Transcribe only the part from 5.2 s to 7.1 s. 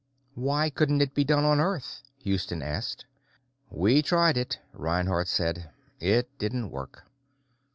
said. "It didn't work.